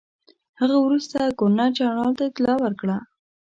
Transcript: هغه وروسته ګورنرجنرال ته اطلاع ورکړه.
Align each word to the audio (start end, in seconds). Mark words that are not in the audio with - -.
هغه 0.59 0.77
وروسته 0.85 1.33
ګورنرجنرال 1.39 2.11
ته 2.17 2.23
اطلاع 2.29 2.57
ورکړه. 2.61 2.97